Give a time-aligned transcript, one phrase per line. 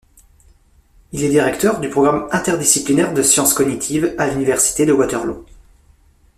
[1.11, 5.45] Il est directeur du programme interdisciplinaire de science cognitive à l’Université de Waterloo.